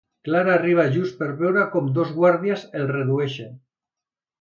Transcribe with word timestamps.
Clara 0.27 0.53
arriba 0.53 0.85
just 0.95 1.19
per 1.19 1.27
veure 1.43 1.67
com 1.75 1.93
dos 1.99 2.17
guàrdies 2.17 2.67
el 2.83 2.91
redueixen. 2.97 3.57